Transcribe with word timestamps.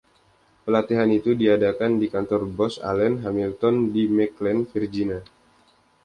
Pelatihan 0.65 1.05
itu 1.19 1.31
diadakan 1.41 1.91
di 2.01 2.07
kantor 2.13 2.41
Booz 2.55 2.75
Allen 2.89 3.15
Hamilton 3.25 3.75
di 3.93 4.03
McLean, 4.17 4.59
Virginia. 4.71 5.19